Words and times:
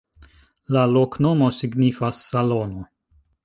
La 0.75 0.85
loknomo 0.93 1.51
signifas: 1.59 2.25
salono. 2.33 2.91